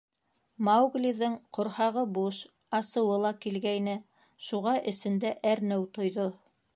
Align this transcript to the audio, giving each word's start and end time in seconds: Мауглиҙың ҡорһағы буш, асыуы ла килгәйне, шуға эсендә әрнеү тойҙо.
Мауглиҙың 0.67 1.35
ҡорһағы 1.57 2.05
буш, 2.15 2.39
асыуы 2.79 3.19
ла 3.25 3.33
килгәйне, 3.45 3.93
шуға 4.47 4.77
эсендә 4.93 5.35
әрнеү 5.55 5.89
тойҙо. 5.99 6.31